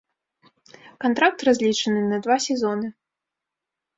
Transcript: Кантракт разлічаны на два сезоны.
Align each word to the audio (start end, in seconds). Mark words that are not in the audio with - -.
Кантракт 1.03 1.39
разлічаны 1.49 2.01
на 2.13 2.17
два 2.27 2.37
сезоны. 2.47 2.87